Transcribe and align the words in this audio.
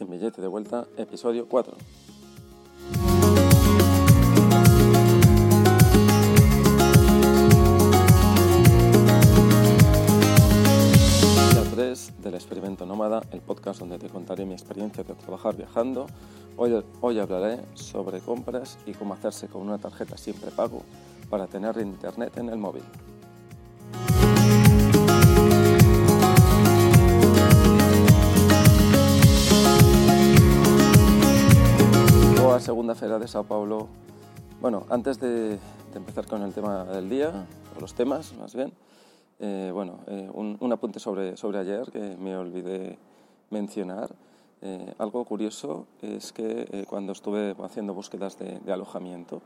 Sin 0.00 0.08
billete 0.08 0.40
de 0.40 0.48
vuelta, 0.48 0.86
episodio 0.96 1.46
4. 1.46 1.76
Día 11.52 11.64
3 11.74 12.12
del 12.22 12.34
experimento 12.34 12.86
nómada, 12.86 13.20
el 13.30 13.42
podcast 13.42 13.80
donde 13.80 13.98
te 13.98 14.08
contaré 14.08 14.46
mi 14.46 14.54
experiencia 14.54 15.04
de 15.04 15.12
trabajar 15.12 15.54
viajando. 15.54 16.06
Hoy, 16.56 16.82
hoy 17.02 17.18
hablaré 17.18 17.60
sobre 17.74 18.20
compras 18.20 18.78
y 18.86 18.92
cómo 18.92 19.12
hacerse 19.12 19.48
con 19.48 19.60
una 19.60 19.76
tarjeta 19.76 20.16
sin 20.16 20.32
prepago 20.32 20.82
para 21.28 21.46
tener 21.46 21.76
internet 21.76 22.38
en 22.38 22.48
el 22.48 22.56
móvil. 22.56 22.84
De 33.18 33.26
Sao 33.26 33.44
Paulo. 33.44 33.88
Bueno, 34.60 34.86
antes 34.88 35.18
de, 35.18 35.50
de 35.50 35.58
empezar 35.96 36.26
con 36.26 36.42
el 36.42 36.52
tema 36.52 36.84
del 36.84 37.10
día, 37.10 37.46
o 37.76 37.80
los 37.80 37.94
temas 37.94 38.32
más 38.34 38.54
bien, 38.54 38.72
eh, 39.40 39.70
bueno, 39.74 40.00
eh, 40.06 40.30
un, 40.32 40.56
un, 40.60 40.72
apunte 40.72 41.00
sobre, 41.00 41.36
sobre 41.36 41.58
ayer 41.58 41.90
que 41.90 42.16
me 42.16 42.36
olvidé 42.36 42.98
mencionar. 43.50 44.14
Eh, 44.62 44.94
algo 44.98 45.24
curioso 45.24 45.86
es 46.02 46.32
que 46.32 46.68
eh, 46.70 46.84
cuando 46.88 47.12
estuve 47.12 47.56
haciendo 47.64 47.94
búsquedas 47.94 48.38
de, 48.38 48.60
de 48.60 48.72
alojamiento 48.72 49.40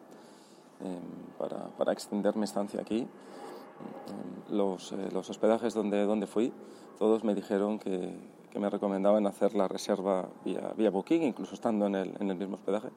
para, 1.39 1.69
para, 1.79 1.93
extender 1.93 2.37
mi 2.37 2.45
estancia 2.45 2.81
aquí, 2.81 3.07
los, 4.51 4.93
los, 5.13 5.31
hospedajes 5.31 5.73
donde, 5.73 6.05
donde 6.05 6.27
fui, 6.27 6.53
todos 6.99 7.25
me 7.25 7.35
dijeron 7.35 7.79
que, 7.79 8.13
que 8.51 8.59
me 8.59 8.69
recomendaban 8.69 9.27
hacer 9.27 9.55
la 9.55 9.67
reserva 9.67 10.29
vía, 10.45 10.73
vía 10.77 10.91
Booking, 10.91 11.23
incluso 11.23 11.55
estando 11.55 11.87
en 11.87 11.95
el, 11.95 12.15
en 12.21 12.31
el 12.31 12.37
mismo 12.37 12.57
hospedaje, 12.57 12.89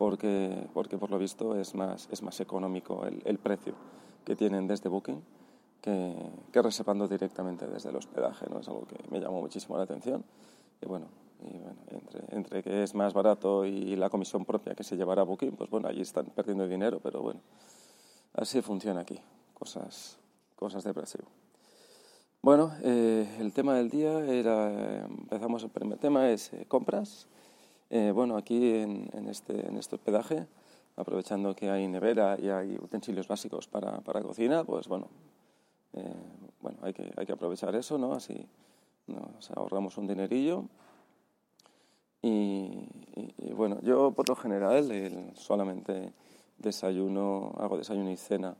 porque, 0.00 0.66
porque 0.72 0.96
por 0.96 1.10
lo 1.10 1.18
visto 1.18 1.54
es 1.56 1.74
más, 1.74 2.08
es 2.10 2.22
más 2.22 2.40
económico 2.40 3.04
el, 3.04 3.20
el 3.26 3.36
precio 3.36 3.74
que 4.24 4.34
tienen 4.34 4.66
desde 4.66 4.88
Booking 4.88 5.22
que, 5.82 6.16
que, 6.50 6.62
reservando 6.62 7.06
directamente 7.06 7.66
desde 7.66 7.90
el 7.90 7.96
hospedaje. 7.96 8.46
¿no? 8.48 8.60
Es 8.60 8.68
algo 8.68 8.86
que 8.86 8.96
me 9.10 9.20
llamó 9.20 9.42
muchísimo 9.42 9.76
la 9.76 9.82
atención. 9.82 10.24
Y 10.80 10.86
bueno, 10.86 11.08
y 11.42 11.58
bueno 11.58 11.76
entre, 11.88 12.34
entre, 12.34 12.62
que 12.62 12.82
es 12.82 12.94
más 12.94 13.12
barato 13.12 13.66
y 13.66 13.94
la 13.94 14.08
comisión 14.08 14.46
propia 14.46 14.74
que 14.74 14.84
se 14.84 14.96
llevará 14.96 15.20
a 15.20 15.26
Booking, 15.26 15.52
pues 15.52 15.68
bueno, 15.68 15.88
allí 15.88 16.00
están 16.00 16.24
perdiendo 16.34 16.66
dinero, 16.66 16.98
pero 17.02 17.20
bueno, 17.20 17.40
así 18.32 18.62
funciona 18.62 19.02
aquí. 19.02 19.20
Cosas, 19.52 20.18
cosas 20.56 20.82
de 20.82 20.92
Brasil. 20.92 21.20
Bueno, 22.40 22.72
eh, 22.82 23.36
el 23.38 23.52
tema 23.52 23.74
del 23.74 23.90
día 23.90 24.18
era, 24.20 25.04
empezamos 25.04 25.62
el 25.62 25.68
primer 25.68 25.98
tema, 25.98 26.30
es 26.30 26.54
eh, 26.54 26.64
compras. 26.66 27.28
Eh, 27.90 28.12
bueno, 28.14 28.36
aquí 28.36 28.74
en, 28.74 29.28
este, 29.28 29.66
en 29.66 29.76
este 29.76 29.96
hospedaje, 29.96 30.46
aprovechando 30.96 31.56
que 31.56 31.70
hay 31.70 31.88
nevera 31.88 32.36
y 32.40 32.48
hay 32.48 32.78
utensilios 32.80 33.26
básicos 33.26 33.66
para, 33.66 34.00
para 34.00 34.22
cocina, 34.22 34.62
pues 34.62 34.86
bueno, 34.86 35.08
eh, 35.94 36.14
bueno, 36.60 36.78
hay 36.82 36.92
que, 36.92 37.12
hay 37.16 37.26
que 37.26 37.32
aprovechar 37.32 37.74
eso, 37.74 37.98
¿no? 37.98 38.12
Así 38.12 38.46
nos 39.08 39.50
ahorramos 39.50 39.98
un 39.98 40.06
dinerillo. 40.06 40.64
Y, 42.22 42.70
bueno, 43.54 43.80
yo 43.82 44.12
por 44.12 44.28
lo 44.28 44.36
general 44.36 45.32
solamente 45.34 46.12
desayuno, 46.58 47.52
hago 47.58 47.78
desayuno 47.78 48.10
y 48.10 48.16
cena 48.16 48.54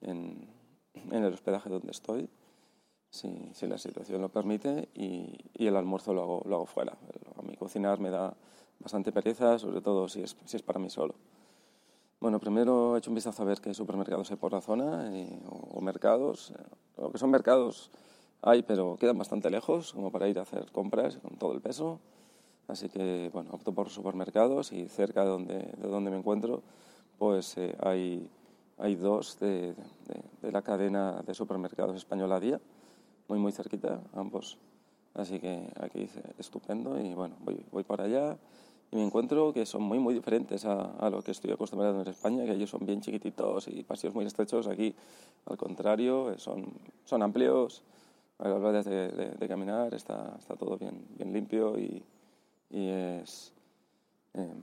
en, 0.00 0.48
en 0.94 1.24
el 1.24 1.34
hospedaje 1.34 1.68
donde 1.68 1.90
estoy, 1.90 2.28
si, 3.10 3.50
si 3.52 3.66
la 3.66 3.78
situación 3.78 4.20
lo 4.20 4.28
permite, 4.28 4.88
y, 4.94 5.36
y, 5.54 5.66
el 5.66 5.76
almuerzo 5.76 6.14
lo 6.14 6.22
hago, 6.22 6.42
lo 6.46 6.56
hago 6.56 6.66
fuera. 6.66 6.96
A 7.36 7.42
mí 7.42 7.56
cocinar 7.56 7.98
me 8.00 8.10
da 8.10 8.34
bastante 8.78 9.12
pereza, 9.12 9.58
sobre 9.58 9.80
todo 9.80 10.08
si 10.08 10.22
es, 10.22 10.36
si 10.44 10.56
es 10.56 10.62
para 10.62 10.78
mí 10.78 10.90
solo. 10.90 11.14
Bueno, 12.20 12.38
primero 12.38 12.94
he 12.94 12.98
hecho 12.98 13.10
un 13.10 13.14
vistazo 13.14 13.42
a 13.42 13.46
ver 13.46 13.60
qué 13.60 13.72
supermercados 13.74 14.30
hay 14.30 14.36
por 14.36 14.52
la 14.52 14.60
zona 14.60 15.10
y, 15.16 15.40
o, 15.48 15.78
o, 15.78 15.80
mercados. 15.80 16.52
Lo 16.96 17.10
que 17.10 17.18
son 17.18 17.30
mercados 17.30 17.90
hay, 18.42 18.62
pero 18.62 18.96
quedan 18.98 19.18
bastante 19.18 19.50
lejos, 19.50 19.92
como 19.92 20.10
para 20.10 20.28
ir 20.28 20.38
a 20.38 20.42
hacer 20.42 20.70
compras 20.70 21.16
con 21.18 21.36
todo 21.36 21.52
el 21.52 21.60
peso. 21.60 21.98
Así 22.68 22.88
que, 22.88 23.30
bueno, 23.32 23.50
opto 23.52 23.72
por 23.72 23.88
supermercados 23.88 24.72
y 24.72 24.88
cerca 24.88 25.24
de 25.24 25.30
donde, 25.30 25.54
de 25.54 25.88
donde 25.88 26.10
me 26.10 26.18
encuentro, 26.18 26.62
pues 27.18 27.56
eh, 27.58 27.76
hay, 27.80 28.30
hay 28.78 28.94
dos 28.94 29.38
de, 29.40 29.74
de, 29.74 30.22
de, 30.40 30.52
la 30.52 30.62
cadena 30.62 31.20
de 31.26 31.34
supermercados 31.34 31.96
española 31.96 32.38
Día, 32.38 32.60
muy, 33.30 33.38
muy 33.38 33.52
cerquita, 33.52 34.00
ambos. 34.12 34.58
Así 35.14 35.38
que 35.38 35.72
aquí 35.78 36.08
estupendo 36.38 37.00
y, 37.00 37.14
bueno, 37.14 37.36
voy, 37.44 37.64
voy 37.70 37.84
para 37.84 38.04
allá 38.04 38.36
y 38.90 38.96
me 38.96 39.04
encuentro 39.04 39.52
que 39.52 39.64
son 39.66 39.82
muy, 39.82 40.00
muy 40.00 40.14
diferentes 40.14 40.64
a, 40.64 40.96
a, 40.98 41.08
lo 41.10 41.22
que 41.22 41.30
estoy 41.30 41.52
acostumbrado 41.52 42.00
en 42.00 42.08
España, 42.08 42.44
que 42.44 42.54
ellos 42.54 42.70
son 42.70 42.84
bien 42.84 43.00
chiquititos 43.00 43.68
y 43.68 43.84
pasillos 43.84 44.16
muy 44.16 44.24
estrechos. 44.24 44.66
Aquí, 44.66 44.92
al 45.46 45.56
contrario, 45.56 46.36
son, 46.38 46.72
son 47.04 47.22
amplios. 47.22 47.84
A 48.38 48.48
la 48.48 48.54
hora 48.56 48.82
de, 48.82 49.12
de, 49.12 49.30
de, 49.30 49.48
caminar 49.48 49.94
está, 49.94 50.34
está 50.38 50.56
todo 50.56 50.76
bien, 50.76 51.06
bien 51.16 51.32
limpio 51.32 51.78
y, 51.78 52.02
y, 52.70 52.88
es, 52.88 53.52
eh, 54.34 54.54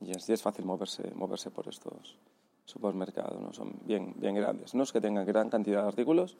y, 0.00 0.10
es, 0.10 0.28
y 0.28 0.32
es 0.32 0.42
fácil 0.42 0.64
moverse, 0.64 1.10
moverse 1.14 1.50
por 1.50 1.68
estos 1.68 2.18
supermercados. 2.66 3.40
¿no? 3.40 3.52
Son 3.52 3.72
bien, 3.86 4.14
bien 4.16 4.34
grandes. 4.34 4.74
No 4.74 4.82
es 4.82 4.92
que 4.92 5.00
tengan 5.00 5.24
gran 5.24 5.48
cantidad 5.48 5.82
de 5.82 5.88
artículos, 5.88 6.36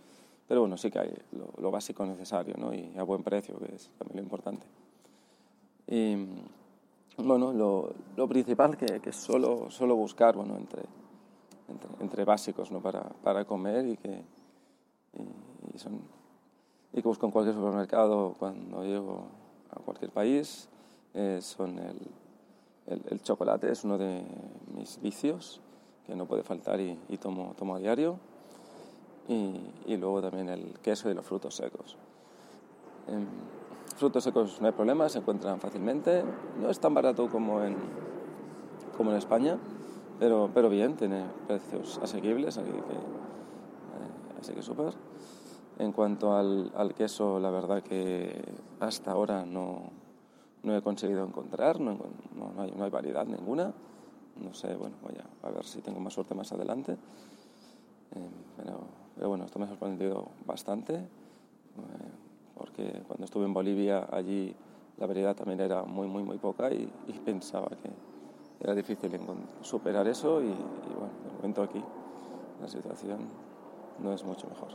pero 0.49 0.63
bueno, 0.63 0.79
sí 0.79 0.91
que 0.91 0.99
hay 0.99 1.15
lo, 1.33 1.51
lo 1.61 1.71
básico 1.71 2.07
necesario 2.07 2.55
¿no? 2.57 2.73
y 2.73 2.97
a 2.97 3.03
buen 3.03 3.23
precio, 3.23 3.59
que 3.59 3.75
es 3.75 3.91
también 3.99 4.17
lo 4.17 4.23
importante. 4.23 4.67
Y, 5.87 6.17
bueno, 7.19 7.53
lo, 7.53 7.93
lo 8.17 8.29
principal 8.29 8.77
que, 8.77 9.01
que 9.01 9.13
suelo, 9.13 9.69
buscar 9.97 10.37
bueno, 10.37 10.57
entre, 10.57 10.83
entre, 11.69 11.91
entre 12.01 12.25
básicos 12.25 12.71
¿no? 12.71 12.81
para, 12.81 13.03
para 13.03 13.45
comer 13.45 13.87
y 13.87 13.97
que, 13.99 14.23
y, 15.19 15.75
y, 15.75 15.79
son, 15.79 16.01
y 16.93 17.03
que 17.03 17.09
busco 17.09 17.27
en 17.27 17.33
cualquier 17.33 17.55
supermercado 17.55 18.35
cuando 18.39 18.85
llego 18.85 19.27
a 19.71 19.81
cualquier 19.81 20.11
país 20.11 20.69
eh, 21.13 21.41
son 21.43 21.79
el, 21.79 21.99
el, 22.87 23.03
el, 23.11 23.23
chocolate, 23.23 23.71
es 23.71 23.85
uno 23.85 23.99
de 23.99 24.23
mis 24.75 25.01
vicios 25.01 25.61
que 26.07 26.15
no 26.15 26.27
puede 26.27 26.43
faltar 26.43 26.81
y, 26.81 26.99
y 27.09 27.19
tomo, 27.19 27.55
tomo 27.59 27.75
a 27.75 27.79
diario. 27.79 28.19
Y, 29.29 29.97
luego 29.97 30.23
también 30.23 30.49
el 30.49 30.79
queso 30.81 31.11
y 31.11 31.15
los 31.15 31.25
frutos 31.25 31.55
secos. 31.55 31.97
Eh, 33.09 33.25
frutos 33.97 34.25
secos 34.25 34.59
no 34.61 34.69
hay 34.69 34.73
problema, 34.73 35.09
se 35.09 35.19
encuentran 35.19 35.61
fácilmente. 35.61 36.25
No 36.59 36.71
es 36.71 36.81
tan 36.81 36.95
barato 36.95 37.29
como 37.29 37.63
en, 37.63 37.77
como 38.97 39.11
en 39.11 39.19
España, 39.19 39.59
pero, 40.19 40.51
pero 40.55 40.71
bien, 40.71 40.97
tiene 40.97 41.25
precios 41.47 42.01
asequibles, 42.03 42.57
así 42.57 42.71
que, 42.71 42.79
eh, 42.79 44.41
así 44.41 44.55
que 44.55 44.63
súper. 44.63 44.95
En 45.79 45.93
cuanto 45.93 46.35
al, 46.35 46.95
queso, 46.97 47.39
la 47.39 47.51
verdad 47.51 47.83
que 47.83 48.43
hasta 48.81 49.13
ahora 49.13 49.45
no, 49.45 49.91
no 50.63 50.77
he 50.77 50.83
conseguido 50.83 51.25
encontrar, 51.25 51.79
no, 51.81 51.93
no, 52.35 52.53
no, 52.57 52.63
hay, 52.63 52.73
no 52.73 52.85
hay 52.85 52.91
variedad 52.91 53.27
ninguna. 53.27 53.73
No 54.43 54.55
sé, 54.55 54.75
bueno, 54.75 54.97
voy 55.03 55.15
a, 55.43 55.51
ver 55.51 55.65
si 55.65 55.81
tengo 55.81 56.01
más 56.01 56.15
suerte 56.15 56.35
más 56.35 56.51
adelante. 56.53 56.93
Eh, 56.93 58.31
pero, 58.57 58.81
pero, 59.19 59.31
bueno, 59.31 59.45
esto 59.45 59.59
me 59.59 59.65
ha 59.65 59.69
sorprendido 59.69 60.29
bastante. 60.47 60.95
Eh, 60.95 61.09
porque 62.57 63.03
cuando 63.07 63.25
estuve 63.25 63.45
en 63.45 63.55
Bolivia 63.55 64.09
allí 64.11 64.55
la 64.99 65.07
variedad 65.07 65.35
también 65.35 65.61
era 65.61 65.85
muy, 65.85 66.09
muy, 66.09 66.23
muy 66.23 66.39
poca 66.39 66.73
y, 66.73 66.91
y 67.07 67.13
pensaba 67.25 67.69
que 67.69 67.91
era 68.61 68.75
difícil 68.75 69.11
superar 69.63 70.07
eso 70.09 70.43
y, 70.43 70.47
y, 70.47 70.49
bueno, 70.49 71.13
de 71.25 71.37
momento 71.37 71.63
aquí 71.63 71.83
la 72.61 72.69
situación 72.69 73.19
no 74.03 74.13
es 74.13 74.25
mucho 74.25 74.49
mejor. 74.49 74.71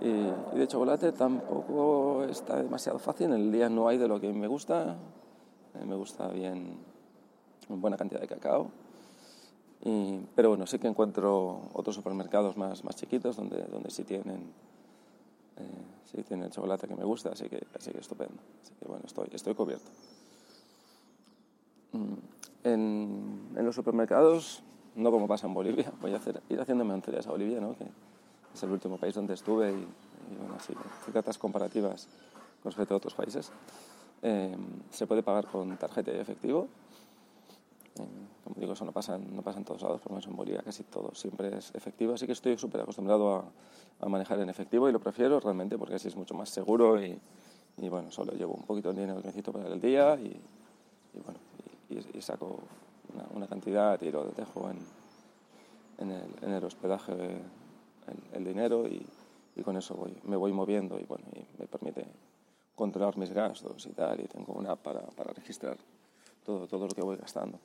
Y, 0.00 0.56
y, 0.56 0.58
de 0.58 0.66
chocolate 0.68 1.12
tampoco 1.12 2.24
está 2.24 2.62
demasiado 2.62 2.98
fácil, 2.98 3.28
en 3.28 3.32
el 3.32 3.52
día 3.52 3.70
no 3.70 3.88
hay 3.88 3.96
de 3.96 4.08
lo 4.08 4.20
que 4.20 4.30
me 4.30 4.46
gusta, 4.46 4.96
eh, 5.74 5.86
me 5.86 5.94
gusta 5.94 6.28
bien 6.28 6.76
una 7.70 7.80
buena 7.80 7.96
cantidad 7.96 8.20
de 8.20 8.28
cacao, 8.28 8.70
y, 9.86 10.26
pero 10.34 10.48
bueno, 10.48 10.66
sí 10.66 10.80
que 10.80 10.88
encuentro 10.88 11.60
otros 11.72 11.94
supermercados 11.94 12.56
más, 12.56 12.82
más 12.82 12.96
chiquitos 12.96 13.36
donde, 13.36 13.62
donde 13.70 13.88
sí 13.90 14.02
tienen 14.02 14.52
eh, 15.58 15.84
sí 16.04 16.24
tiene 16.24 16.46
el 16.46 16.50
chocolate 16.50 16.88
que 16.88 16.96
me 16.96 17.04
gusta, 17.04 17.30
así 17.30 17.48
que, 17.48 17.64
así 17.78 17.92
que 17.92 18.00
estupendo. 18.00 18.34
Así 18.62 18.74
que 18.74 18.84
bueno, 18.88 19.04
estoy, 19.06 19.28
estoy 19.32 19.54
cubierto. 19.54 19.88
Mm, 21.92 22.14
en, 22.64 23.52
en, 23.56 23.64
los 23.64 23.76
supermercados, 23.76 24.64
no 24.96 25.12
como 25.12 25.28
pasa 25.28 25.46
en 25.46 25.54
Bolivia, 25.54 25.92
voy 26.00 26.14
a 26.14 26.16
hacer, 26.16 26.42
ir 26.48 26.60
haciéndome 26.60 26.92
anteriores 26.92 27.28
a 27.28 27.30
Bolivia, 27.30 27.60
¿no? 27.60 27.76
que 27.76 27.86
es 28.54 28.62
el 28.64 28.72
último 28.72 28.98
país 28.98 29.14
donde 29.14 29.34
estuve 29.34 29.70
y, 29.70 29.74
y 30.32 30.36
bueno, 30.36 30.56
así, 30.56 30.74
ciertas 31.10 31.38
comparativas 31.38 32.08
con 32.60 32.72
respecto 32.72 32.94
a 32.94 32.96
otros 32.96 33.14
países. 33.14 33.52
Eh, 34.22 34.56
se 34.90 35.06
puede 35.06 35.22
pagar 35.22 35.46
con 35.46 35.76
tarjeta 35.76 36.10
de 36.10 36.20
efectivo. 36.20 36.66
Como 37.96 38.60
digo, 38.60 38.74
eso 38.74 38.84
no 38.84 38.92
pasa, 38.92 39.18
no 39.18 39.42
pasa 39.42 39.58
en 39.58 39.64
todos 39.64 39.82
lados, 39.82 40.00
por 40.00 40.12
lo 40.12 40.16
menos 40.16 40.28
en 40.28 40.36
Bolivia 40.36 40.62
casi 40.62 40.84
todo 40.84 41.14
siempre 41.14 41.56
es 41.56 41.74
efectivo, 41.74 42.14
así 42.14 42.26
que 42.26 42.32
estoy 42.32 42.56
súper 42.56 42.80
acostumbrado 42.80 43.50
a, 44.00 44.08
manejar 44.08 44.38
en 44.40 44.48
efectivo 44.50 44.88
y 44.88 44.92
lo 44.92 45.00
prefiero 45.00 45.40
realmente 45.40 45.78
porque 45.78 45.94
así 45.94 46.08
es 46.08 46.16
mucho 46.16 46.34
más 46.34 46.50
seguro 46.50 47.02
y, 47.02 47.18
bueno, 47.88 48.10
solo 48.10 48.32
llevo 48.32 48.54
un 48.54 48.64
poquito 48.64 48.92
de 48.92 49.00
dinero 49.00 49.20
que 49.20 49.26
necesito 49.26 49.52
para 49.52 49.68
el 49.68 49.80
día 49.80 50.14
y, 50.16 50.38
bueno, 51.24 51.40
y, 52.14 52.20
saco 52.20 52.60
una, 53.34 53.46
cantidad 53.46 54.00
y 54.02 54.10
lo 54.10 54.24
dejo 54.26 54.70
en, 54.70 54.78
en, 55.98 56.10
el, 56.10 56.34
en 56.42 56.52
el 56.52 56.64
hospedaje 56.64 57.40
el, 58.34 58.44
dinero 58.44 58.86
y, 58.86 59.04
con 59.62 59.76
eso 59.76 59.94
voy, 59.94 60.14
me 60.24 60.36
voy 60.36 60.52
moviendo 60.52 61.00
y 61.00 61.04
bueno, 61.04 61.24
me 61.58 61.66
permite 61.66 62.06
controlar 62.74 63.16
mis 63.16 63.32
gastos 63.32 63.86
y 63.86 63.92
tal 63.92 64.20
y 64.20 64.24
tengo 64.28 64.52
una 64.52 64.72
app 64.72 64.82
para, 64.82 65.00
para 65.00 65.32
registrar 65.32 65.78
todo, 66.44 66.66
todo 66.68 66.86
lo 66.86 66.94
que 66.94 67.00
voy 67.02 67.16
gastando. 67.16 67.58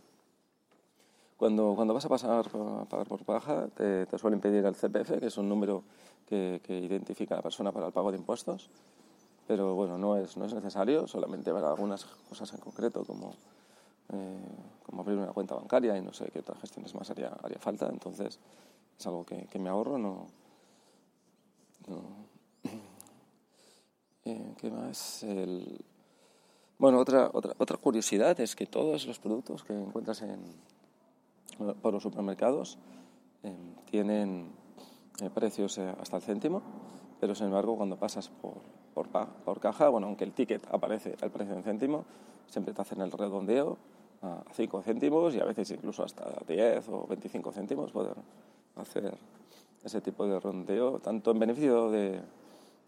Cuando, 1.42 1.74
cuando 1.74 1.96
vas 1.96 2.06
a 2.06 2.08
pasar 2.08 2.46
a 2.54 2.86
pagar 2.86 3.08
por 3.08 3.26
baja, 3.26 3.68
te, 3.70 4.06
suelen 4.20 4.40
pedir 4.40 4.64
el 4.64 4.76
CPF, 4.76 5.20
que 5.20 5.26
es 5.26 5.38
un 5.40 5.50
número 5.50 5.82
que, 6.28 6.62
identifica 6.68 7.34
a 7.34 7.38
la 7.38 7.42
persona 7.42 7.72
para 7.72 7.88
el 7.88 7.92
pago 7.92 8.12
de 8.12 8.20
impuestos, 8.20 8.70
pero 9.48 9.74
bueno, 9.74 9.98
no 9.98 10.18
es, 10.18 10.38
no 10.38 10.46
es 10.46 10.54
necesario, 10.54 11.08
solamente 11.08 11.52
para 11.52 11.70
algunas 11.70 12.06
cosas 12.30 12.54
en 12.54 12.60
concreto, 12.60 13.04
como, 13.06 13.34
eh, 14.14 14.38
como 14.86 15.02
abrir 15.02 15.18
una 15.18 15.34
cuenta 15.34 15.56
bancaria 15.56 15.98
y 15.98 16.02
no 16.04 16.14
sé 16.14 16.30
qué 16.32 16.42
otras 16.42 16.60
gestiones 16.60 16.94
más 16.94 17.10
haría, 17.10 17.36
haría 17.42 17.58
falta, 17.58 17.90
entonces 17.90 18.38
es 19.00 19.08
algo 19.08 19.26
que, 19.26 19.58
me 19.58 19.70
ahorro, 19.70 19.98
no... 19.98 20.28
Eh, 24.24 24.54
¿Qué 24.56 24.70
más? 24.70 25.26
Bueno, 26.78 27.00
otra, 27.00 27.32
otra, 27.34 27.56
otra 27.58 27.78
curiosidad 27.78 28.40
es 28.40 28.56
que 28.56 28.68
todos 28.68 29.08
los 29.08 29.18
productos 29.18 29.64
que 29.64 29.74
encuentras 29.74 30.22
en, 30.22 30.40
por 31.58 31.94
los 31.94 32.04
supermercados 32.04 32.78
eh, 33.44 33.56
tienen 33.86 34.52
eh, 35.22 35.30
precios 35.30 35.78
eh, 35.78 35.94
hasta 36.00 36.18
el 36.18 36.22
céntimo, 36.22 36.62
pero 37.20 37.36
sin 37.36 37.48
embargo 37.48 37.76
cuando 37.76 37.98
pasas 37.98 38.30
por, 38.30 38.56
por, 38.94 39.08
por, 39.10 39.60
caja, 39.60 39.90
bueno, 39.90 40.08
aunque 40.08 40.24
el 40.24 40.34
ticket 40.34 40.66
aparece 40.72 41.16
el 41.22 41.32
precio 41.32 41.56
en 41.56 41.64
céntimo, 41.64 42.06
siempre 42.48 42.74
te 42.74 42.82
hacen 42.82 43.02
el 43.02 43.12
redondeo 43.12 43.78
a 44.22 44.44
5 44.54 44.82
céntimos 44.84 45.34
y 45.36 45.40
a 45.40 45.46
veces 45.46 45.72
incluso 45.72 46.04
hasta 46.04 46.26
10 46.48 46.90
o 46.90 47.08
25 47.08 47.52
céntimos 47.52 47.92
poder 47.92 48.16
hacer 48.76 49.18
ese 49.84 50.02
tipo 50.02 50.28
de 50.28 50.40
redondeo, 50.40 51.00
tanto 51.00 51.32
en 51.32 51.40
beneficio 51.40 51.90
de, 51.90 52.22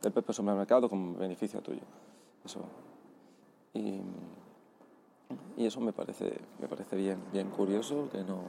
del 0.01 0.11
propio 0.11 0.33
supermercado 0.33 0.89
como 0.89 1.13
en 1.13 1.19
beneficio 1.19 1.61
tuyo. 1.61 1.81
Eso. 2.45 2.59
Y, 3.73 3.99
y 5.57 5.65
eso 5.65 5.79
me 5.79 5.93
parece, 5.93 6.39
me 6.59 6.67
parece 6.67 6.95
bien, 6.95 7.19
bien 7.31 7.49
curioso 7.49 8.09
que 8.11 8.23
no, 8.23 8.41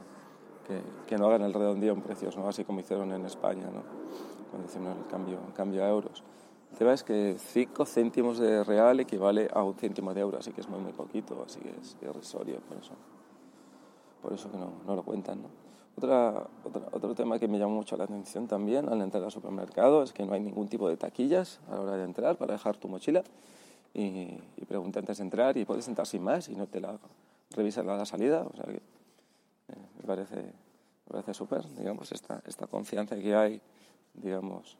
que, 0.67 0.81
que 1.07 1.17
no 1.17 1.27
hagan 1.27 1.43
el 1.43 1.53
redondeo 1.53 1.93
en 1.93 2.01
precios, 2.01 2.37
¿no? 2.37 2.47
así 2.47 2.63
como 2.63 2.79
hicieron 2.79 3.11
en 3.11 3.25
España, 3.25 3.65
¿no? 3.65 3.83
cuando 4.49 4.67
hicieron 4.67 4.97
el 4.97 5.07
cambio, 5.07 5.39
cambio 5.55 5.83
a 5.83 5.89
euros. 5.89 6.23
El 6.71 6.77
tema 6.77 6.93
es 6.93 7.03
que 7.03 7.37
5 7.37 7.85
céntimos 7.85 8.37
de 8.37 8.63
real 8.63 8.99
equivale 8.99 9.47
a 9.53 9.63
un 9.63 9.75
céntimo 9.75 10.13
de 10.13 10.21
euro, 10.21 10.39
así 10.39 10.51
que 10.51 10.61
es 10.61 10.67
muy, 10.67 10.79
muy 10.79 10.91
poquito, 10.91 11.41
así 11.45 11.59
que 11.59 11.69
es 11.69 11.95
irrisorio, 12.01 12.59
por 12.67 12.77
eso, 12.77 12.93
por 14.21 14.33
eso 14.33 14.51
que 14.51 14.57
no, 14.57 14.71
no 14.85 14.95
lo 14.95 15.03
cuentan. 15.03 15.43
¿no? 15.43 15.47
Otra, 15.97 16.47
otra, 16.65 16.81
otro 16.91 17.15
tema 17.15 17.39
que 17.39 17.47
me 17.47 17.57
llama 17.57 17.75
mucho 17.75 17.95
la 17.95 18.03
atención 18.03 18.47
también 18.47 18.89
al 18.89 18.99
entrar 19.01 19.23
al 19.23 19.31
supermercado 19.31 20.03
es 20.03 20.11
que 20.11 20.25
no 20.25 20.33
hay 20.33 20.41
ningún 20.41 20.67
tipo 20.67 20.89
de 20.89 20.97
taquillas 20.97 21.61
a 21.69 21.75
la 21.75 21.81
hora 21.81 21.95
de 21.95 22.03
entrar 22.03 22.35
para 22.35 22.53
dejar 22.53 22.75
tu 22.75 22.89
mochila 22.89 23.23
y, 23.95 24.39
y 24.57 24.65
pregunta 24.65 24.99
antes 24.99 25.17
de 25.17 25.23
entrar 25.23 25.57
y 25.57 25.65
puedes 25.65 25.87
entrar 25.87 26.05
sin 26.05 26.21
más 26.21 26.49
y 26.49 26.55
no 26.55 26.67
te 26.67 26.81
la 26.81 26.99
revisan 27.51 27.89
a 27.89 27.95
la 27.95 28.05
salida. 28.05 28.45
O 28.45 28.55
sea 28.55 28.65
que 28.65 28.77
eh, 28.77 29.87
me 29.97 30.03
parece, 30.05 30.35
me 30.35 31.11
parece 31.11 31.33
súper, 31.33 31.67
digamos, 31.75 32.11
esta, 32.11 32.41
esta 32.45 32.67
confianza 32.67 33.15
que 33.15 33.33
hay, 33.33 33.61
digamos. 34.13 34.77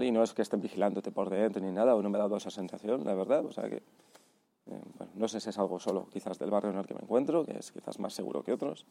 Y 0.00 0.10
no 0.12 0.22
es 0.22 0.32
que 0.32 0.42
estén 0.42 0.60
vigilándote 0.60 1.10
por 1.10 1.30
dentro 1.30 1.62
ni 1.62 1.72
nada, 1.72 1.94
o 1.94 2.02
no 2.02 2.10
me 2.10 2.18
ha 2.18 2.22
dado 2.22 2.36
esa 2.36 2.50
sensación, 2.50 3.04
la 3.04 3.14
verdad. 3.14 3.44
O 3.44 3.52
sea 3.52 3.68
que, 3.68 3.76
eh, 3.76 4.82
bueno, 4.98 5.12
no 5.14 5.28
sé 5.28 5.40
si 5.40 5.50
es 5.50 5.58
algo 5.58 5.78
solo 5.80 6.06
quizás 6.12 6.38
del 6.38 6.50
barrio 6.50 6.70
en 6.70 6.78
el 6.78 6.86
que 6.86 6.94
me 6.94 7.00
encuentro, 7.00 7.44
que 7.44 7.58
es 7.58 7.72
quizás 7.72 7.98
más 7.98 8.12
seguro 8.12 8.42
que 8.42 8.52
otros. 8.52 8.86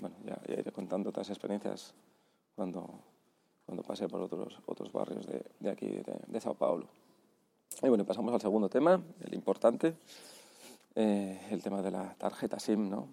Bueno, 0.00 0.16
ya, 0.24 0.38
ya 0.46 0.60
iré 0.60 0.72
contando 0.72 1.10
otras 1.10 1.28
experiencias 1.30 1.94
cuando, 2.54 2.86
cuando 3.64 3.82
pase 3.82 4.08
por 4.08 4.20
otros, 4.20 4.60
otros 4.66 4.92
barrios 4.92 5.26
de, 5.26 5.44
de 5.58 5.70
aquí, 5.70 5.86
de, 5.86 6.20
de 6.26 6.40
Sao 6.40 6.54
Paulo. 6.54 6.86
Y 7.82 7.88
bueno, 7.88 8.04
pasamos 8.04 8.32
al 8.32 8.40
segundo 8.40 8.68
tema, 8.68 9.02
el 9.20 9.34
importante, 9.34 9.94
eh, 10.94 11.46
el 11.50 11.62
tema 11.62 11.82
de 11.82 11.90
la 11.90 12.14
tarjeta 12.14 12.58
SIM, 12.58 12.88
¿no? 12.88 13.08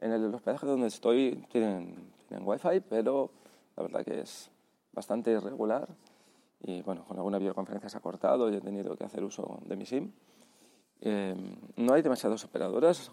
En 0.00 0.12
el 0.12 0.34
hospedaje 0.34 0.66
donde 0.66 0.86
estoy 0.86 1.44
tienen, 1.50 2.12
tienen 2.28 2.46
wifi, 2.46 2.80
pero 2.88 3.30
la 3.76 3.82
verdad 3.82 4.04
que 4.04 4.20
es 4.20 4.50
bastante 4.92 5.30
irregular 5.30 5.88
y 6.60 6.82
bueno, 6.82 7.04
con 7.04 7.16
alguna 7.16 7.38
videoconferencia 7.38 7.88
se 7.88 7.98
ha 7.98 8.00
cortado 8.00 8.50
y 8.50 8.56
he 8.56 8.60
tenido 8.60 8.96
que 8.96 9.04
hacer 9.04 9.22
uso 9.22 9.60
de 9.66 9.76
mi 9.76 9.86
SIM. 9.86 10.10
Eh, 11.00 11.34
no 11.76 11.94
hay 11.94 12.02
demasiadas 12.02 12.44
operadoras, 12.44 13.10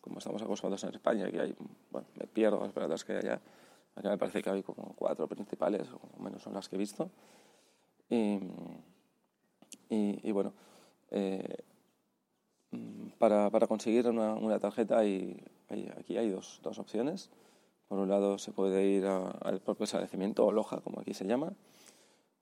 como 0.00 0.18
estamos 0.18 0.42
acostumbrados 0.42 0.82
en 0.84 0.94
España, 0.94 1.30
que 1.30 1.40
hay, 1.40 1.56
bueno, 1.90 2.08
me 2.18 2.26
pierdo 2.26 2.58
las 2.60 2.70
operadoras 2.70 3.04
que 3.04 3.12
hay 3.12 3.18
allá. 3.18 3.40
Aquí 3.94 4.08
me 4.08 4.18
parece 4.18 4.42
que 4.42 4.50
hay 4.50 4.62
como 4.62 4.94
cuatro 4.96 5.28
principales, 5.28 5.88
o 5.92 6.22
menos 6.22 6.42
son 6.42 6.54
las 6.54 6.68
que 6.68 6.74
he 6.76 6.78
visto. 6.78 7.10
Y, 8.10 8.40
y, 10.22 10.32
bueno, 10.32 10.52
eh, 11.10 11.56
para, 13.18 13.50
para, 13.50 13.66
conseguir 13.66 14.08
una, 14.08 14.58
tarjeta 14.58 14.98
hay, 14.98 15.42
hay, 15.68 15.90
aquí 15.98 16.16
hay 16.16 16.30
dos, 16.30 16.60
dos, 16.62 16.78
opciones. 16.78 17.30
Por 17.88 17.98
un 17.98 18.08
lado 18.08 18.38
se 18.38 18.52
puede 18.52 18.84
ir 18.86 19.04
al 19.06 19.60
propio 19.60 19.84
establecimiento 19.84 20.44
o 20.46 20.52
loja, 20.52 20.80
como 20.80 21.00
aquí 21.00 21.14
se 21.14 21.26
llama, 21.26 21.52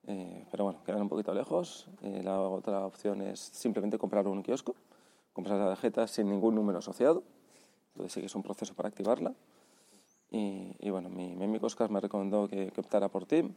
eh, 0.06 0.46
pero 0.50 0.64
bueno, 0.64 0.82
quedan 0.84 1.02
un 1.02 1.08
poquito 1.08 1.34
lejos. 1.34 1.88
Eh, 2.02 2.22
la 2.22 2.40
otra 2.40 2.86
opción 2.86 3.22
es 3.22 3.40
simplemente 3.40 3.98
comprar 3.98 4.26
un 4.28 4.42
kiosco, 4.42 4.74
comprar 5.32 5.58
la 5.58 5.66
tarjeta 5.66 6.06
sin 6.06 6.28
ningún 6.28 6.54
número 6.54 6.78
asociado, 6.78 7.22
entonces 7.92 8.12
sí 8.12 8.20
que 8.20 8.26
es 8.26 8.34
un 8.34 8.42
proceso 8.42 8.74
para 8.74 8.88
activarla. 8.88 9.34
Y, 10.30 10.74
y 10.78 10.90
bueno, 10.90 11.10
mi, 11.10 11.34
mi 11.36 11.44
amigo 11.44 11.66
Oscar 11.66 11.90
me 11.90 12.00
recomendó 12.00 12.48
que, 12.48 12.70
que 12.70 12.80
optara 12.80 13.08
por 13.08 13.26
TIM, 13.26 13.54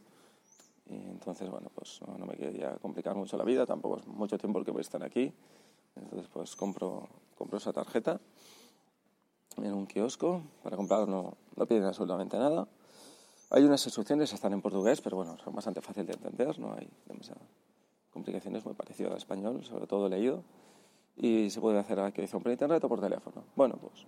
y 0.88 0.94
entonces, 0.94 1.50
bueno, 1.50 1.68
pues 1.74 2.00
no, 2.06 2.16
no, 2.16 2.26
me 2.26 2.36
quería 2.36 2.76
complicar 2.76 3.16
mucho 3.16 3.36
la 3.36 3.44
vida, 3.44 3.66
tampoco 3.66 3.98
es 3.98 4.06
mucho 4.06 4.38
tiempo 4.38 4.58
el 4.58 4.64
que 4.64 4.70
voy 4.70 4.80
a 4.80 4.82
estar 4.82 5.02
aquí. 5.02 5.32
Entonces, 5.96 6.28
pues 6.32 6.54
compro, 6.54 7.08
compro 7.36 7.58
esa 7.58 7.72
tarjeta 7.72 8.20
en 9.56 9.72
un 9.72 9.86
kiosco. 9.86 10.42
Para 10.62 10.76
comprar 10.76 11.08
no, 11.08 11.34
no 11.56 11.66
piden 11.66 11.84
absolutamente 11.84 12.38
nada. 12.38 12.68
Hay 13.50 13.64
unas 13.64 13.84
instrucciones, 13.84 14.32
están 14.32 14.52
en 14.52 14.60
portugués, 14.60 15.00
pero 15.00 15.16
bueno, 15.16 15.36
son 15.38 15.54
bastante 15.54 15.80
fáciles 15.80 16.08
de 16.08 16.14
entender, 16.14 16.58
no 16.58 16.74
hay 16.74 16.88
demasiadas 17.06 17.42
complicaciones, 18.12 18.64
muy 18.64 18.74
parecido 18.74 19.10
al 19.10 19.18
español, 19.18 19.64
sobre 19.64 19.86
todo 19.86 20.08
leído. 20.08 20.42
Y 21.16 21.48
se 21.50 21.60
puede 21.60 21.78
hacer 21.78 21.98
adquisición 21.98 22.42
por 22.42 22.52
internet 22.52 22.82
o 22.84 22.88
por 22.88 23.00
teléfono. 23.00 23.44
Bueno, 23.54 23.76
pues 23.80 24.04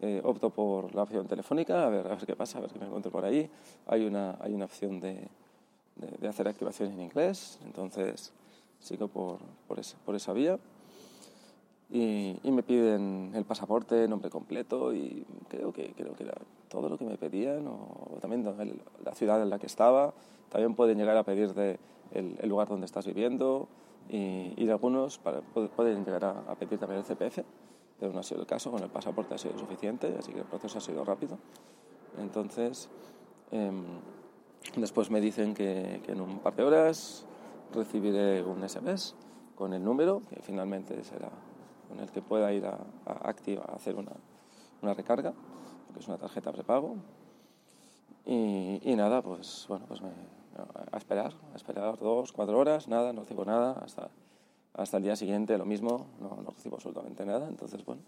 eh, 0.00 0.20
opto 0.24 0.50
por 0.50 0.94
la 0.94 1.02
opción 1.02 1.26
telefónica, 1.26 1.86
a 1.86 1.88
ver, 1.88 2.06
a 2.06 2.14
ver 2.14 2.24
qué 2.24 2.36
pasa, 2.36 2.58
a 2.58 2.60
ver 2.62 2.70
qué 2.70 2.78
me 2.78 2.86
encuentro 2.86 3.10
por 3.10 3.24
ahí. 3.24 3.50
Hay 3.86 4.04
una, 4.04 4.38
hay 4.40 4.54
una 4.54 4.66
opción 4.66 5.00
de, 5.00 5.28
de, 5.98 6.16
de 6.18 6.28
hacer 6.28 6.48
activaciones 6.48 6.94
en 6.94 7.02
inglés, 7.02 7.58
entonces 7.64 8.32
sigo 8.80 9.08
por, 9.08 9.38
por, 9.66 9.78
esa, 9.78 9.96
por 10.04 10.14
esa 10.14 10.32
vía. 10.32 10.58
Y, 11.90 12.38
y, 12.42 12.50
me 12.50 12.62
piden 12.62 13.32
el 13.34 13.44
pasaporte, 13.44 14.06
nombre 14.08 14.28
completo 14.28 14.92
y 14.92 15.24
creo 15.48 15.72
que, 15.72 15.94
creo 15.94 16.14
que 16.14 16.24
era 16.24 16.34
todo 16.68 16.90
lo 16.90 16.98
que 16.98 17.06
me 17.06 17.16
pedían, 17.16 17.66
o 17.66 18.18
también 18.20 18.46
el, 18.60 18.78
la 19.02 19.14
ciudad 19.14 19.40
en 19.40 19.48
la 19.48 19.58
que 19.58 19.66
estaba. 19.66 20.12
También 20.50 20.74
pueden 20.74 20.98
llegar 20.98 21.16
a 21.16 21.24
pedirte 21.24 21.78
el, 22.12 22.36
el 22.40 22.48
lugar 22.48 22.68
donde 22.68 22.84
estás 22.84 23.06
viviendo 23.06 23.68
y, 24.10 24.52
y 24.56 24.68
algunos 24.68 25.18
para, 25.18 25.40
pueden 25.40 26.04
llegar 26.04 26.26
a, 26.26 26.30
a, 26.46 26.54
pedir 26.56 26.78
también 26.78 27.00
el 27.00 27.06
CPF, 27.06 27.38
pero 27.98 28.12
no 28.12 28.20
ha 28.20 28.22
sido 28.22 28.42
el 28.42 28.46
caso, 28.46 28.70
con 28.70 28.82
el 28.82 28.90
pasaporte 28.90 29.34
ha 29.34 29.38
sido 29.38 29.58
suficiente, 29.58 30.14
así 30.18 30.32
que 30.32 30.40
el 30.40 30.44
proceso 30.46 30.76
ha 30.78 30.80
sido 30.82 31.04
rápido. 31.06 31.38
Entonces, 32.18 32.88
eh, 33.50 33.70
Después 34.76 35.10
me 35.10 35.20
dicen 35.20 35.54
que, 35.54 36.00
que, 36.04 36.12
en 36.12 36.20
un 36.20 36.38
par 36.40 36.54
de 36.54 36.64
horas 36.64 37.24
recibiré 37.72 38.42
un 38.42 38.68
SMS 38.68 39.14
con 39.54 39.72
el 39.72 39.82
número, 39.82 40.22
que 40.28 40.40
finalmente 40.42 41.02
será 41.04 41.30
con 41.88 42.00
el 42.00 42.10
que 42.10 42.22
pueda 42.22 42.52
ir 42.52 42.66
a, 42.66 42.78
a 43.06 43.28
Activa 43.28 43.64
a 43.66 43.76
hacer 43.76 43.96
una, 43.96 44.12
una 44.82 44.94
recarga, 44.94 45.32
porque 45.86 46.00
es 46.00 46.08
una 46.08 46.18
tarjeta 46.18 46.52
prepago. 46.52 46.96
Y, 48.26 48.80
y 48.82 48.94
nada, 48.94 49.22
pues 49.22 49.64
bueno, 49.68 49.86
pues 49.88 50.02
me, 50.02 50.10
a 50.92 50.96
esperar, 50.96 51.32
a 51.52 51.56
esperar 51.56 51.98
dos, 51.98 52.32
cuatro 52.32 52.58
horas, 52.58 52.88
nada, 52.88 53.12
no 53.12 53.22
recibo 53.22 53.44
nada, 53.44 53.72
hasta, 53.82 54.10
hasta 54.74 54.96
el 54.96 55.02
día 55.02 55.16
siguiente 55.16 55.56
lo 55.56 55.64
mismo, 55.64 56.06
no, 56.20 56.40
no 56.42 56.50
recibo 56.50 56.76
absolutamente 56.76 57.24
nada. 57.24 57.48
Entonces, 57.48 57.84
bueno, 57.84 58.02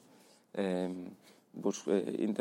eh, 0.54 1.10
pues, 1.60 1.82
eh, 1.86 2.34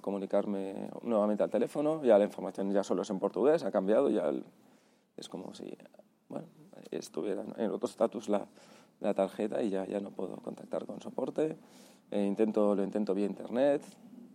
comunicarme 0.00 0.90
nuevamente 1.02 1.42
al 1.42 1.50
teléfono, 1.50 2.02
ya 2.04 2.18
la 2.18 2.24
información 2.24 2.72
ya 2.72 2.82
solo 2.82 3.02
es 3.02 3.10
en 3.10 3.18
portugués, 3.18 3.64
ha 3.64 3.70
cambiado, 3.70 4.10
ya 4.10 4.28
el, 4.28 4.44
es 5.16 5.28
como 5.28 5.54
si 5.54 5.76
bueno, 6.28 6.46
estuviera 6.90 7.44
en 7.56 7.70
otro 7.70 7.88
estatus 7.88 8.28
la, 8.28 8.46
la, 9.00 9.14
tarjeta 9.14 9.62
y 9.62 9.70
ya, 9.70 9.86
ya 9.86 10.00
no 10.00 10.10
puedo 10.10 10.36
contactar 10.36 10.86
con 10.86 11.00
soporte. 11.00 11.56
Eh, 12.10 12.24
intento, 12.24 12.74
lo 12.74 12.82
intento 12.82 13.14
vía 13.14 13.26
internet, 13.26 13.82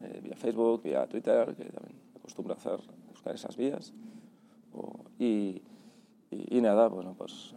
eh, 0.01 0.19
vía 0.23 0.35
Facebook, 0.35 0.83
vía 0.83 1.07
Twitter, 1.07 1.55
que 1.55 1.65
también 1.65 1.99
acostumbro 2.15 2.53
a 2.53 2.57
hacer, 2.57 2.79
buscar 3.09 3.35
esas 3.35 3.55
vías. 3.57 3.93
O, 4.73 5.05
y, 5.19 5.61
y, 6.31 6.57
y, 6.57 6.61
nada, 6.61 6.87
bueno, 6.87 7.15
pues 7.17 7.53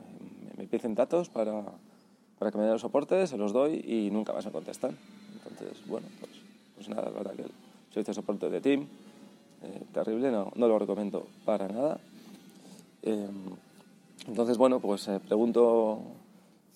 me, 0.57 0.63
me 0.63 0.69
piden 0.69 0.95
datos 0.95 1.29
para, 1.29 1.65
para 2.39 2.51
que 2.51 2.59
me 2.59 2.65
den 2.65 2.75
el 2.75 2.79
soporte, 2.79 3.27
se 3.27 3.37
los 3.37 3.53
doy 3.53 3.83
y 3.87 4.11
nunca 4.11 4.33
más 4.33 4.47
me 4.47 4.53
contestan. 4.53 4.97
Entonces, 5.35 5.87
bueno, 5.87 6.07
pues, 6.21 6.48
pues 6.79 6.89
nada, 6.89 7.11
la 7.11 7.11
verdad 7.11 7.35
que 7.35 7.43
el 7.43 7.51
servicio 7.93 8.13
de 8.13 8.15
soporte 8.15 8.49
de 8.49 8.61
Team, 8.61 8.87
eh, 9.63 9.83
terrible, 9.93 10.31
no, 10.31 10.53
no, 10.55 10.69
lo 10.69 10.79
recomiendo 10.79 11.27
para 11.45 11.67
nada. 11.67 11.99
Eh, 13.03 13.29
entonces, 14.29 14.57
bueno, 14.57 14.79
pues 14.79 15.09
eh, 15.09 15.19
pregunto 15.19 16.01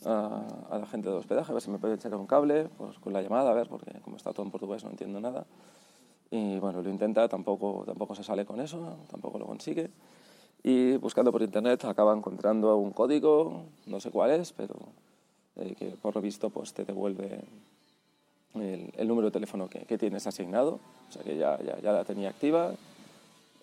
a, 0.05 0.43
a, 0.71 0.79
la 0.79 0.87
gente 0.87 1.09
del 1.09 1.19
hospedaje 1.19 1.53
a 1.53 1.55
ver 1.55 1.63
si 1.63 1.71
me 1.71 1.79
puede 1.79 1.95
echar 1.95 2.13
un 2.17 2.27
cable, 2.27 2.69
pues 2.77 2.99
con 2.99 3.13
la 3.13 3.23
llamada, 3.23 3.53
a 3.53 3.55
ver, 3.55 3.69
porque 3.69 3.93
como 4.01 4.17
está 4.17 4.33
todo 4.33 4.45
en 4.45 4.51
portugués 4.51 4.83
no 4.83 4.91
entiendo 4.91 5.21
nada. 5.21 5.47
Y 6.33 6.59
bueno, 6.59 6.83
lo 6.83 6.91
intenta, 6.91 7.29
tampoco, 7.29 7.85
tampoco 7.87 8.17
se 8.17 8.25
sale 8.25 8.45
con 8.45 8.61
eso, 8.61 8.97
tampoco 9.09 9.39
lo 9.39 9.47
consigue. 9.47 9.91
Y 10.65 10.97
buscando 10.97 11.31
por 11.31 11.43
internet 11.43 11.85
acaba 11.85 12.13
encontrando 12.13 12.77
un 12.77 12.91
código, 12.91 13.67
no 13.87 14.01
sé 14.01 14.11
cuál 14.11 14.33
es, 14.33 14.53
pero 14.53 14.75
eh, 15.57 15.77
que 15.79 15.91
por 15.91 16.17
lo 16.17 16.21
visto 16.21 16.51
pues, 16.51 16.73
te 16.73 16.85
devuelve 16.85 17.45
el, 18.55 18.93
el 18.97 19.09
número 19.09 19.29
de 19.29 19.33
teléfono 19.33 19.69
que, 19.69 19.81
que, 19.81 19.99
tienes 19.99 20.27
asignado, 20.27 20.79
o 21.09 21.13
sea 21.13 21.23
que 21.23 21.37
ya, 21.37 21.59
ya, 21.63 21.79
ya, 21.81 21.93
la 21.93 22.05
tenía 22.05 22.31
activa 22.31 22.73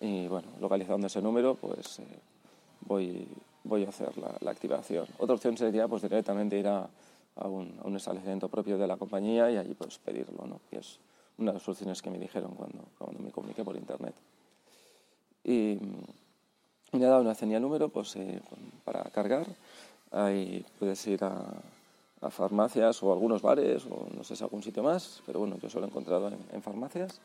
y 0.00 0.26
bueno, 0.26 0.48
localizando 0.60 1.06
ese 1.06 1.22
número 1.22 1.54
pues 1.54 2.00
eh, 2.00 2.04
voy, 2.86 3.26
voy 3.64 3.84
a 3.84 3.90
hacer 3.90 4.16
la, 4.18 4.34
la, 4.40 4.50
activación. 4.50 5.06
Otra 5.18 5.34
opción 5.34 5.56
sería 5.56 5.86
pues 5.86 6.02
directamente 6.02 6.58
ir 6.58 6.66
a, 6.66 6.88
a, 7.36 7.46
un, 7.46 7.78
a, 7.82 7.86
un, 7.86 7.96
establecimiento 7.96 8.48
propio 8.48 8.78
de 8.78 8.86
la 8.86 8.96
compañía 8.96 9.50
y 9.50 9.56
allí 9.56 9.74
pues 9.74 9.98
pedirlo, 9.98 10.46
¿no? 10.46 10.60
que 10.70 10.78
es 10.78 10.98
una 11.38 11.52
de 11.52 11.54
las 11.54 11.62
soluciones 11.62 12.02
que 12.02 12.10
me 12.10 12.18
dijeron 12.18 12.54
cuando, 12.54 12.84
cuando 12.98 13.20
me 13.20 13.30
comuniqué 13.30 13.64
por 13.64 13.76
internet. 13.76 14.14
Y, 15.44 15.78
y 16.92 16.98
nada, 16.98 17.20
una 17.20 17.30
vez 17.30 17.38
tenía 17.38 17.56
el 17.56 17.62
número 17.62 17.88
pues, 17.88 18.16
eh, 18.16 18.40
para 18.84 19.04
cargar, 19.04 19.46
ahí 20.10 20.64
puedes 20.78 21.06
ir 21.06 21.24
a, 21.24 21.62
a 22.22 22.30
farmacias 22.30 23.02
o 23.02 23.12
algunos 23.12 23.40
bares 23.40 23.86
o 23.86 24.06
no 24.14 24.24
sé 24.24 24.36
si 24.36 24.44
algún 24.44 24.62
sitio 24.62 24.82
más, 24.82 25.22
pero 25.24 25.40
bueno, 25.40 25.56
yo 25.58 25.70
solo 25.70 25.86
he 25.86 25.88
encontrado 25.88 26.28
en, 26.28 26.62
farmacias. 26.62 27.20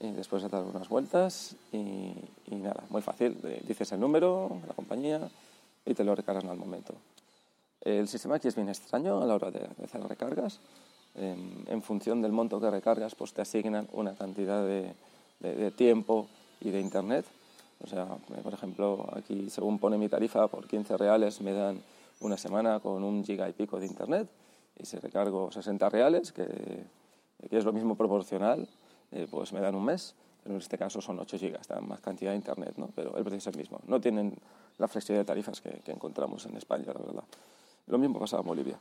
Y 0.00 0.10
después 0.12 0.42
de 0.42 0.48
dar 0.48 0.64
unas 0.64 0.88
vueltas 0.88 1.56
y, 1.72 2.14
nada, 2.50 2.84
muy 2.90 3.00
fácil. 3.00 3.38
Dices 3.66 3.90
el 3.92 4.00
número, 4.00 4.60
la 4.66 4.74
compañía 4.74 5.28
y 5.86 5.94
te 5.94 6.04
lo 6.04 6.14
recargan 6.14 6.48
al 6.50 6.56
momento. 6.56 6.94
El 7.80 8.08
sistema 8.08 8.36
aquí 8.36 8.48
es 8.48 8.56
bien 8.56 8.68
extraño 8.68 9.22
a 9.22 9.26
la 9.26 9.34
hora 9.34 9.50
de, 9.50 9.68
hacer 9.82 10.02
recargas. 10.02 10.60
En, 11.14 11.64
en, 11.68 11.82
función 11.82 12.22
del 12.22 12.32
monto 12.32 12.60
que 12.60 12.70
recargas, 12.70 13.14
pues 13.14 13.32
te 13.32 13.42
asignan 13.42 13.88
una 13.92 14.14
cantidad 14.14 14.64
de, 14.64 14.92
de, 15.40 15.54
de 15.54 15.70
tiempo 15.70 16.26
y 16.60 16.70
de 16.70 16.80
internet. 16.80 17.24
O 17.82 17.86
sea, 17.86 18.06
por 18.42 18.52
ejemplo, 18.52 19.06
aquí 19.14 19.50
según 19.50 19.78
pone 19.78 19.98
mi 19.98 20.08
tarifa, 20.08 20.48
por 20.48 20.66
15 20.66 20.96
reales 20.96 21.40
me 21.40 21.52
dan 21.52 21.80
una 22.20 22.36
semana 22.36 22.80
con 22.80 23.02
un 23.04 23.24
giga 23.24 23.48
y 23.48 23.52
pico 23.52 23.78
de 23.78 23.86
internet 23.86 24.28
y 24.78 24.86
si 24.86 24.98
recargo 24.98 25.50
60 25.50 25.88
reales, 25.88 26.32
que, 26.32 26.46
que 27.48 27.56
es 27.56 27.64
lo 27.64 27.72
mismo 27.72 27.96
proporcional, 27.96 28.68
eh, 29.12 29.26
pues 29.30 29.52
me 29.52 29.60
dan 29.60 29.74
un 29.74 29.84
mes, 29.84 30.14
pero 30.42 30.54
en 30.54 30.60
este 30.60 30.76
caso 30.76 31.00
son 31.00 31.18
8 31.20 31.38
gigas, 31.38 31.68
dan 31.68 31.86
más 31.86 32.00
cantidad 32.00 32.32
de 32.32 32.36
internet, 32.36 32.74
¿no? 32.76 32.88
pero 32.94 33.16
el 33.16 33.24
precio 33.24 33.38
es 33.38 33.46
el 33.46 33.56
mismo. 33.56 33.80
No 33.86 34.00
tienen 34.00 34.34
la 34.78 34.88
flexibilidad 34.88 35.22
de 35.22 35.26
tarifas 35.26 35.60
que, 35.60 35.70
que 35.84 35.92
encontramos 35.92 36.44
en 36.46 36.56
España, 36.56 36.86
la 36.86 37.00
verdad. 37.00 37.24
Lo 37.86 37.98
mismo 37.98 38.18
pasa 38.18 38.38
en 38.38 38.46
Bolivia. 38.46 38.78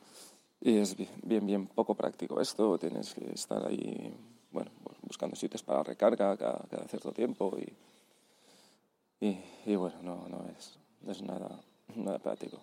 Y 0.61 0.77
es 0.77 0.95
bien, 0.95 1.09
bien, 1.23 1.45
bien 1.45 1.67
poco 1.67 1.93
práctico 1.93 2.39
esto, 2.39 2.77
tienes 2.77 3.13
que 3.13 3.33
estar 3.33 3.65
ahí, 3.67 4.15
bueno, 4.51 4.71
buscando 5.01 5.35
sitios 5.35 5.61
para 5.61 5.83
recarga 5.83 6.37
cada, 6.37 6.59
cada 6.69 6.87
cierto 6.87 7.11
tiempo 7.11 7.57
y, 7.59 9.25
y, 9.25 9.39
y, 9.65 9.75
bueno, 9.75 10.01
no, 10.01 10.27
no 10.29 10.45
es, 10.57 10.79
es 11.07 11.21
nada, 11.21 11.59
nada 11.95 12.17
práctico. 12.19 12.59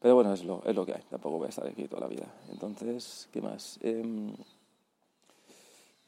Pero 0.00 0.14
bueno, 0.14 0.32
es 0.32 0.44
lo, 0.44 0.62
es 0.64 0.74
lo 0.74 0.86
que 0.86 0.94
hay, 0.94 1.02
tampoco 1.10 1.38
voy 1.38 1.46
a 1.46 1.50
estar 1.50 1.66
aquí 1.66 1.84
toda 1.84 2.02
la 2.02 2.08
vida. 2.08 2.26
Entonces, 2.50 3.28
¿qué 3.32 3.42
más? 3.42 3.78
Eh, 3.82 4.32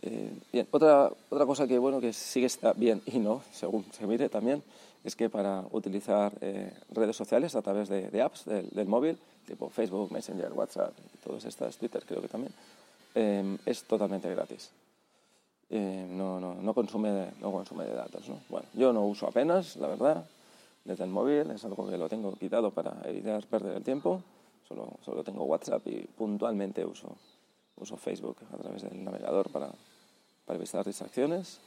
eh, 0.03 0.33
bien, 0.53 0.67
otra, 0.71 1.13
otra 1.31 1.47
cosa 1.47 1.67
que, 1.67 1.79
bueno, 1.79 2.01
que 2.01 2.13
sí 2.13 2.41
que 2.41 2.47
está 2.47 2.73
bien 2.73 3.03
y 3.07 3.19
no, 3.19 3.43
según 3.53 3.85
se 3.93 4.07
mire 4.07 4.29
también, 4.29 4.63
es 5.05 5.15
que 5.15 5.29
para 5.29 5.65
utilizar 5.73 6.33
eh, 6.41 6.73
redes 6.91 7.17
sociales 7.17 7.55
a 7.55 7.63
través 7.63 7.89
de, 7.89 8.09
de 8.11 8.23
apps 8.23 8.45
del, 8.47 8.69
del, 8.71 8.89
móvil, 8.89 9.19
tipo 9.47 9.69
Facebook, 9.69 10.11
Messenger, 10.11 10.53
WhatsApp, 10.53 10.93
y 11.15 11.19
todas 11.19 11.45
estas, 11.45 11.77
Twitter 11.77 12.03
creo 12.07 12.23
que 12.23 12.29
también, 12.29 12.53
eh, 13.15 13.59
es 13.67 13.85
totalmente 13.85 14.31
gratis. 14.31 14.71
Eh, 15.71 16.07
no, 16.11 16.39
no, 16.39 16.55
no, 16.55 16.75
consume, 16.75 17.33
no 17.41 17.51
consume 17.51 17.85
de 17.85 17.95
datos. 17.95 18.29
¿no? 18.29 18.41
Bueno, 18.49 18.67
yo 18.75 18.93
no 18.93 19.07
uso 19.07 19.27
apenas, 19.27 19.77
la 19.77 19.89
verdad, 19.89 20.25
desde 20.85 21.05
el 21.05 21.11
móvil, 21.11 21.51
es 21.51 21.65
algo 21.65 21.89
que 21.89 21.97
lo 21.97 22.09
tengo 22.09 22.33
quitado 22.35 22.71
para 22.71 23.01
evitar 23.05 23.47
perder 23.47 23.77
el 23.77 23.85
tiempo. 23.85 24.23
Solo, 24.67 24.95
solo 25.05 25.23
tengo 25.23 25.45
WhatsApp 25.45 25.87
y 25.87 26.07
puntualmente 26.17 26.85
uso, 26.85 27.17
uso 27.77 27.97
Facebook 27.97 28.37
a 28.53 28.57
través 28.57 28.83
del 28.83 29.05
navegador 29.05 29.51
para, 29.51 29.71
para 30.47 30.59
evitar 30.59 30.85
distracciones. 30.85 31.61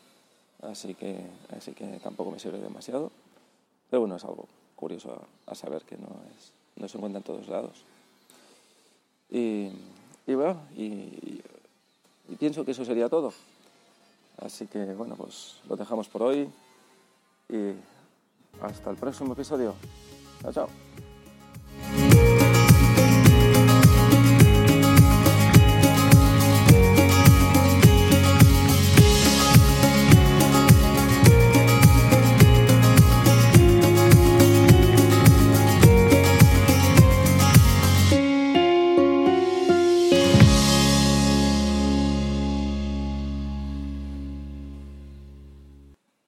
Así 0.62 0.96
que, 0.96 1.20
así 1.56 1.74
que 1.74 1.86
tampoco 2.00 2.32
me 2.32 2.40
sirve 2.40 2.60
demasiado. 2.60 3.12
Pero 3.90 4.02
bueno, 4.02 4.16
es 4.16 4.24
algo 4.24 4.48
curioso 4.76 5.28
a, 5.48 5.52
a 5.52 5.56
saber 5.56 5.84
que 5.84 5.98
no, 5.98 6.08
es, 6.38 6.52
no 6.76 6.88
se 6.88 6.98
encuentra 6.98 7.20
en 7.20 7.24
todos 7.24 7.48
lados. 7.48 7.84
Y, 9.30 9.70
y 10.28 10.34
bueno, 10.34 10.62
y, 10.76 11.42
y 12.30 12.36
pienso 12.40 12.66
que 12.66 12.72
eso 12.72 12.86
sería 12.86 13.10
todo. 13.10 13.34
Así 14.38 14.68
que 14.68 14.84
bueno, 14.94 15.16
pues 15.16 15.60
lo 15.70 15.76
dejamos 15.76 16.10
por 16.10 16.24
hoy 16.24 16.50
y 17.50 17.74
hasta 18.62 18.90
el 18.90 18.98
próximo 18.98 19.34
episodio. 19.34 19.74
Chao, 20.42 20.52
chao. 20.52 20.70